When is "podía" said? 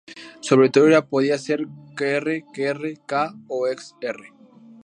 1.07-1.37